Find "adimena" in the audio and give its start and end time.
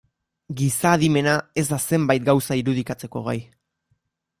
0.97-1.35